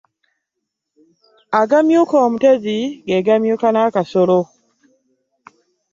[1.59, 4.39] Ag'amyuka omuteezi g'e gamyuka n'akasolo.